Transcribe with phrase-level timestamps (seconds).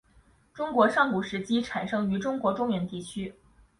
[0.51, 3.35] 中国上古时期产生于中国中原地区。